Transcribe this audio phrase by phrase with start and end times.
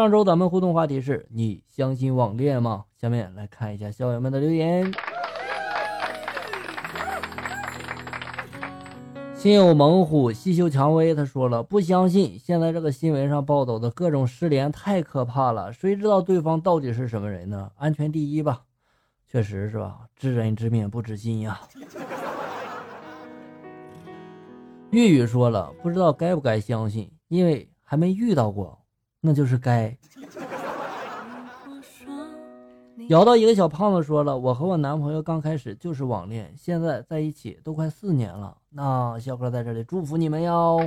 [0.00, 2.86] 上周咱们互动话题是你相信网恋吗？
[2.98, 4.90] 下面来看一下校友们的留言。
[9.34, 11.14] 心有猛虎，细嗅蔷薇。
[11.14, 12.38] 他说了，不相信。
[12.38, 17.70] 现在这个新闻上报道的各种失联太可怕了，谁知道对方到底是什么人呢？
[17.76, 18.62] 安全第一吧，
[19.26, 20.06] 确实是吧？
[20.16, 21.60] 知人知面不知心呀。
[24.92, 28.79] 粤语说了，不知道该不该相信，因为还没遇到过，
[29.20, 29.96] 那就是该。
[33.08, 38.56] 摇到一个小胖子说了，我和我男朋友刚开始就是网恋，现在在一起都快四年了。
[38.70, 40.86] 那小哥在这里祝福你们哟。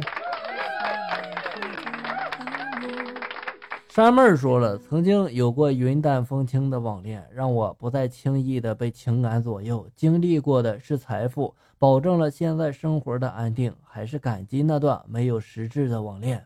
[3.89, 9.87] 山妹儿说了，曾经有过云淡风轻的网恋，让我不再轻易的被情感左右。
[9.95, 16.43] 经历过的是财富，保证了现在生活的安定，还是感激那段没有实质的网恋。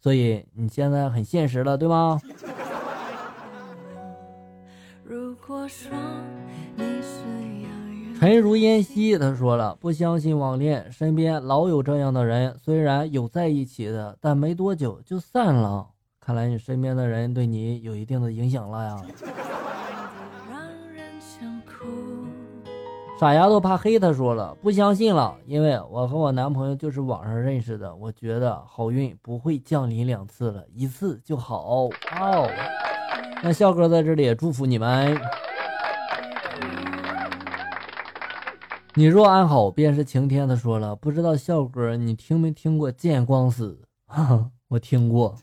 [0.00, 2.18] 所以你现在很现实了，对吗？
[8.18, 15.88] 陈如烟兮，他说了，不相信网恋，身边老有这样的人，虽然有在一起的，但没多久就散了。
[16.20, 19.02] 看来你身边的人对你有一定的影响了呀。
[23.20, 31.90] 傻丫头怕黑，他说了，不相信了，因为我和我男朋友就是网上认识的，我觉得好运不会降临两次了，一次就好。
[32.18, 32.50] 哦。
[33.42, 35.20] 那笑哥在这里也祝福你们。
[38.94, 40.48] 你若安好，便是晴天。
[40.48, 43.78] 他说了，不知道笑哥你听没听过见光死？
[44.68, 45.36] 我听过。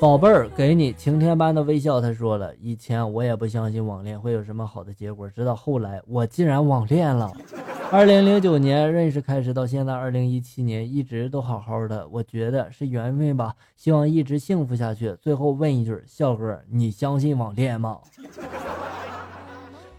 [0.00, 2.00] 宝贝儿，给你晴天般的微笑。
[2.00, 7.32] 他说了，以前我也不相信网恋会有什么好的结果，直到后来我竟然网恋了。
[7.90, 15.16] 二零零九年认识开始到现在，二零一七年一直都好好的，我觉得是缘分吧，希望一直幸福下去。
[15.22, 17.98] 最后问一句，笑哥，你相信网恋吗？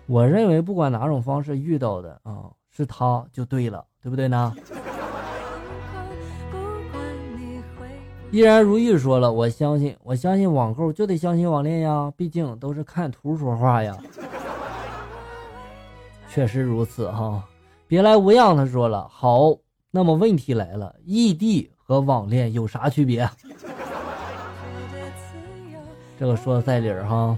[0.06, 4.54] 我认为不管哪种方式遇到的啊，是他就对了，对不对呢？
[8.36, 13.98] 依然如玉说了，我相信，我相信网购就得相信网恋呀，毕竟都是看图说话呀。
[16.30, 17.42] 确实如此哈。
[17.88, 19.56] 别来无恙，他说了好。
[19.90, 23.26] 那么问题来了，异地和网恋有啥区别？
[26.20, 27.38] 这个说的在理儿哈。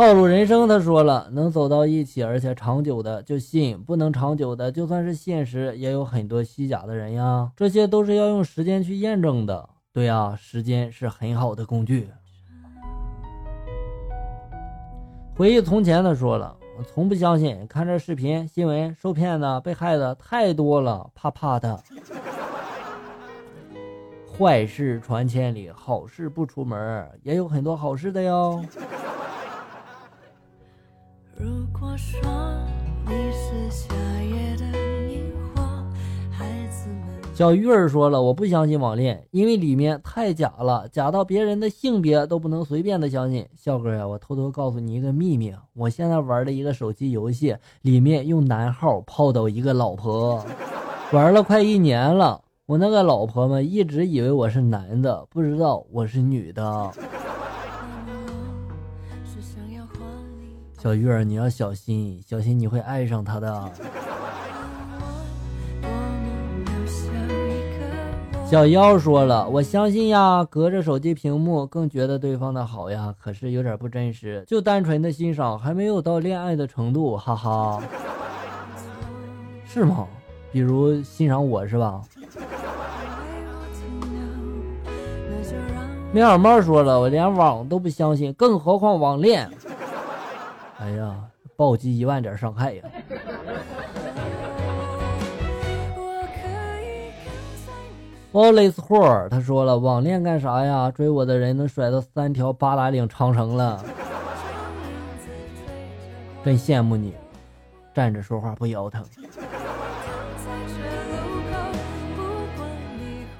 [0.00, 7.52] 套路人生，他说了，能走到一起而且长久的就信，不能长久的，就算是现实也有很多虚假的人呀。
[7.54, 9.68] 这些都是要用时间去验证的。
[9.92, 12.08] 对呀，时间是很好的工具。
[15.36, 21.78] 回忆从前的说了，我从不相信，看这视频新闻，受骗的、被害的太多了，怕怕的。
[24.26, 28.64] 坏事传千里，好事不出门，也有很多好事的哟。
[31.72, 32.20] 如果说
[33.06, 34.64] 你是夏夜的
[37.32, 43.46] 小鱼儿说了，我不相信网恋，因为里面太假了，假到别人的性别都不能随便的相信。
[43.56, 50.44] 笑哥呀，我偷偷告诉你一个秘密，我现在玩的一个手机游戏，里面用男号泡到一个老婆，
[51.12, 52.42] 玩了快一年了。
[52.66, 56.90] 我那个老婆们一直以为我是男的，不知道我是女的。
[60.82, 63.70] 小鱼儿，你要小心，小心你会爱上他的。
[68.46, 77.82] 小妖说了，我相信呀，隔着手机屏幕更觉得对方的好呀，可是有点不真实，就单纯的欣赏，还没有到恋爱的程度，哈哈，
[79.66, 80.08] 是吗？
[80.50, 82.00] 比如欣赏我是吧？
[86.10, 89.46] 喵小猫说了，我连网都不相信，更何况网恋？
[90.80, 91.14] 哎呀，
[91.56, 92.82] 暴击一万点伤害呀！
[98.32, 100.90] 奥雷斯霍，他说了，网恋干啥呀？
[100.90, 103.84] 追我的人能甩到三条八达岭长城了，
[106.42, 107.12] 真羡慕你，
[107.92, 109.04] 站着说话不腰疼。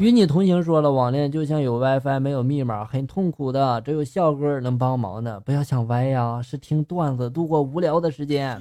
[0.00, 5.38] 与你同行说了，网恋就像有 WiFi 没有密码，很痛苦的，只有笑哥能帮忙的。
[5.40, 8.58] 不要想歪呀，是听段子度过无聊的时间。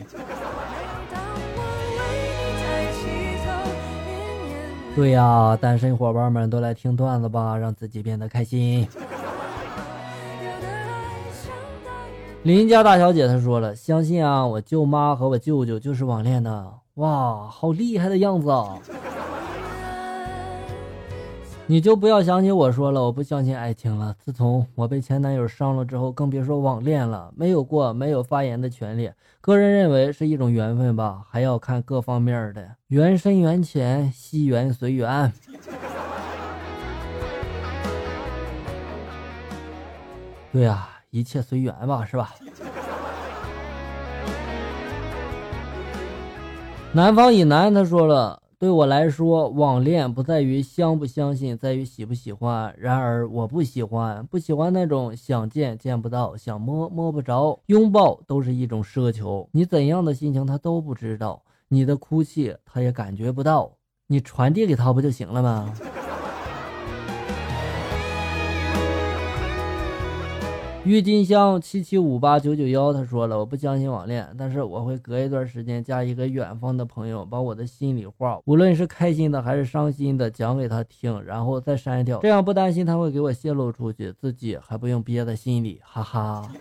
[4.93, 8.85] 对呀，单身伙伴们都来听段子吧，让自己变得开心。
[12.43, 16.73] 邻家大小姐她说了，相信啊，我舅妈和我舅舅就是网恋的。
[16.95, 18.77] 哇，好厉害的样子啊！
[21.71, 24.15] 你就不要想起我说了，我不相信爱情了。
[24.17, 27.31] 自从我被前男友伤了之后，更别说网恋了。
[27.35, 29.11] 没有过，没有发言的权利。
[29.39, 32.67] 个人认为是一种缘分吧，还要看各方面的。
[32.87, 35.31] 缘深缘浅，惜缘随缘。
[40.51, 42.33] 对呀，一切随缘吧，是吧？
[46.93, 48.41] 南方以南他说了。
[48.59, 52.75] 对我来说，网恋不在于相不相信，在于喜不喜欢。
[52.77, 59.47] 然而我不喜欢，不喜欢那种想见见不到，想摸摸不着，拥抱都是一种奢求。
[59.53, 63.71] 你怎样的心情他都不知道，你的哭泣他也感觉不到，
[64.07, 65.73] 你传递给他不就行了吗？
[70.85, 86.49] 郁金香七七五八九九幺，他说了，我不相信网恋，但是我会隔一段时间加一个远方的朋友，把我的心里话，无论是开心的还是伤心的，讲给他听，然后再删掉，这样不担心他会给我泄露出去，自己还不用憋在心里，哈哈。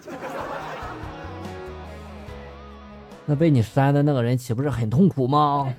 [3.25, 5.73] 那被你删的那个人岂不是很痛苦吗？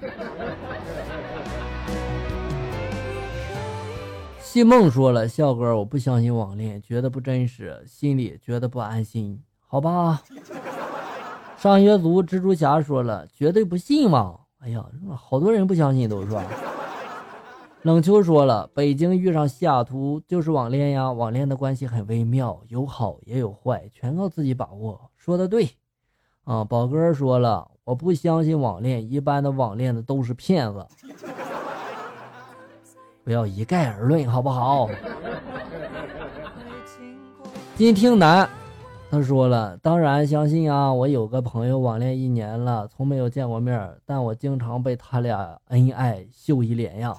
[4.52, 10.24] 西梦说了：“笑哥，我不相信网恋，觉得不真实，心里觉得不安心，好吧。”
[11.56, 14.84] 上学族蜘蛛侠说了：“绝对不信嘛！”哎呀，
[15.16, 16.36] 好多人不相信都是？
[17.84, 25.70] 冷秋说了：“北京遇上西雅图就是网恋呀，网恋的关系很微妙，有好也有坏，全靠自己把握。”说的对，
[26.46, 30.88] 啊，宝哥说了：“我不相信网恋，一般的网恋的都是骗子。”
[33.30, 34.90] 不要一概而论，好不好？
[37.78, 38.50] 金听男，
[39.12, 40.92] 他说了，当然相信啊。
[40.92, 47.16] 我有个朋友网恋一年了，从没有见过面，但我经常被他俩恩爱秀一脸呀。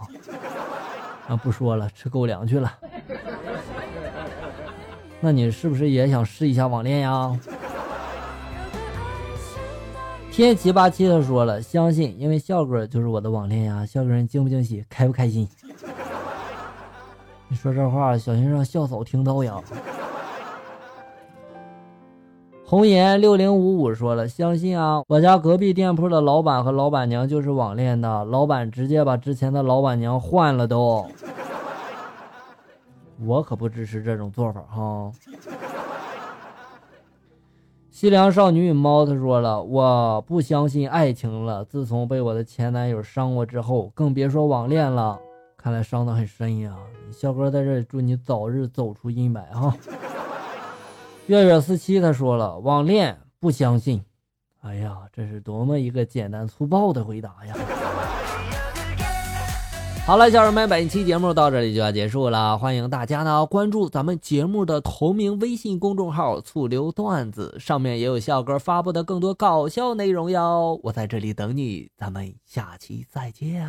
[1.30, 2.72] 啊，不说了，吃狗粮去了。
[5.20, 7.38] 那你是不是也想试一下网恋呀？
[10.32, 13.86] 天七八七他说了，相信，因为笑哥就是我的网恋呀。
[13.86, 15.48] 笑哥人惊不惊喜，开不开心？
[17.50, 19.60] 你说这话，小心让校草听到呀！
[22.64, 31.04] 红颜六零五五说了，相信啊，我家隔壁店铺的老板和老板娘就是网恋的，老板直接把之前的老板娘换了都。
[33.26, 35.10] 我可不支持这种做法哈。
[37.90, 45.18] 西凉少女与猫他说了，我不相信爱情了，自从被我的前男友伤过之后，更别说网恋了。
[45.62, 46.74] 看来伤得很深呀，
[47.12, 49.76] 笑哥在这里祝你早日走出阴霾哈。
[51.26, 54.02] 月月四七他说了，网恋不相信。
[54.62, 57.54] 哎呀，这是多么一个简单粗暴的回答呀！
[60.06, 70.80] 好了，小人们，本期节目到这里就要结束了，欢迎大家呢关注咱们节目的同名微信公众号“醋溜段子”，上面也有笑哥发布的更多搞笑内容哟。
[70.82, 73.68] 我在这里等你，咱们下期再见。